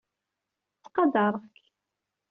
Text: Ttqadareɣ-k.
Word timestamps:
Ttqadareɣ-k. 0.79 1.55